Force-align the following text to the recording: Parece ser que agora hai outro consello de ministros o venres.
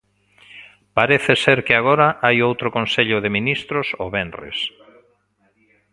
Parece 0.97 1.31
ser 1.43 1.59
que 1.67 1.75
agora 1.75 2.07
hai 2.25 2.37
outro 2.49 2.67
consello 2.77 3.17
de 3.23 3.33
ministros 3.37 3.87
o 4.03 4.05
venres. 4.15 4.57